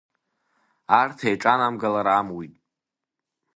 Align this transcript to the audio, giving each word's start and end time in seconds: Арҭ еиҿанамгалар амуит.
Арҭ 0.99 1.19
еиҿанамгалар 1.29 2.07
амуит. 2.17 2.53